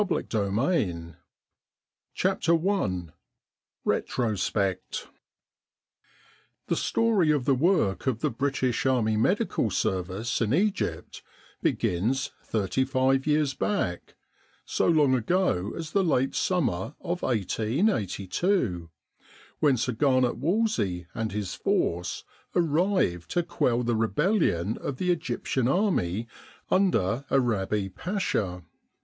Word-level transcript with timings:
M.G. 0.01 0.35
in 0.35 0.61
Egypt 0.73 1.15
CHAPTER 2.15 2.69
I 2.71 3.03
RETROSPECT 3.85 5.07
THE 6.65 6.75
story 6.75 7.29
of 7.29 7.45
the 7.45 7.53
work 7.53 8.07
of 8.07 8.21
the 8.21 8.31
British 8.31 8.87
Army 8.87 9.15
Medical 9.15 9.69
Service 9.69 10.41
in 10.41 10.55
Egypt 10.55 11.21
begins 11.61 12.31
thirty 12.43 12.83
five 12.83 13.27
years 13.27 13.53
back 13.53 14.15
so 14.65 14.87
long 14.87 15.13
ago 15.13 15.71
as 15.77 15.91
the 15.91 16.03
late 16.03 16.33
summer 16.33 16.95
of 17.01 17.21
1882 17.21 18.89
when 19.59 19.77
Sir 19.77 19.91
Garnet 19.93 20.37
Wolseley 20.39 21.05
and 21.13 21.31
his 21.31 21.53
force 21.53 22.23
arrived 22.55 23.29
to 23.29 23.43
quell 23.43 23.83
the 23.83 23.95
rebellion 23.95 24.79
of 24.79 24.97
the 24.97 25.11
Egyptian 25.11 25.67
Army 25.67 26.27
under 26.71 27.23
Arabi 27.29 27.87
Pasha. 27.89 28.63